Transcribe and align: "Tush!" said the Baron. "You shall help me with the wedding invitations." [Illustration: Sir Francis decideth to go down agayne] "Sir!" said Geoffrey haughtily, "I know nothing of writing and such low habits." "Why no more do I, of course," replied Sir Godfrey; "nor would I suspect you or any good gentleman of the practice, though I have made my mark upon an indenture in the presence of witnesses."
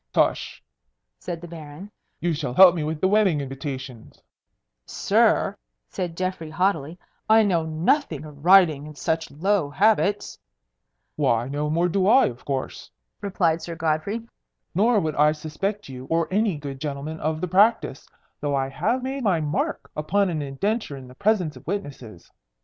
"Tush!" 0.13 0.63
said 1.19 1.41
the 1.41 1.47
Baron. 1.47 1.91
"You 2.19 2.33
shall 2.33 2.55
help 2.55 2.73
me 2.73 2.83
with 2.83 3.01
the 3.01 3.07
wedding 3.07 3.39
invitations." 3.39 4.15
[Illustration: 4.87 4.87
Sir 4.87 5.29
Francis 5.29 5.59
decideth 5.59 5.59
to 5.59 5.59
go 5.59 5.59
down 5.61 5.85
agayne] 5.85 5.87
"Sir!" 5.93 5.95
said 5.95 6.17
Geoffrey 6.17 6.49
haughtily, 6.49 6.99
"I 7.29 7.43
know 7.43 7.65
nothing 7.67 8.25
of 8.25 8.43
writing 8.43 8.87
and 8.87 8.97
such 8.97 9.29
low 9.29 9.69
habits." 9.69 10.39
"Why 11.17 11.47
no 11.49 11.69
more 11.69 11.87
do 11.87 12.07
I, 12.07 12.25
of 12.25 12.43
course," 12.45 12.89
replied 13.21 13.61
Sir 13.61 13.75
Godfrey; 13.75 14.25
"nor 14.73 14.99
would 14.99 15.15
I 15.17 15.33
suspect 15.33 15.87
you 15.87 16.05
or 16.05 16.27
any 16.31 16.57
good 16.57 16.81
gentleman 16.81 17.19
of 17.19 17.39
the 17.39 17.47
practice, 17.47 18.09
though 18.39 18.55
I 18.55 18.69
have 18.69 19.03
made 19.03 19.21
my 19.23 19.39
mark 19.39 19.91
upon 19.95 20.31
an 20.31 20.41
indenture 20.41 20.97
in 20.97 21.07
the 21.09 21.13
presence 21.13 21.55
of 21.55 21.67
witnesses." 21.67 22.31